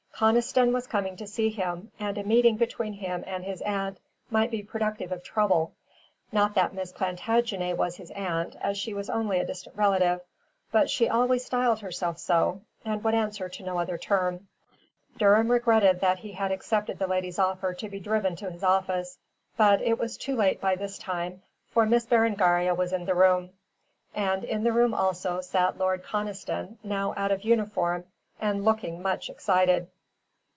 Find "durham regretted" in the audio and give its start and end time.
15.17-16.01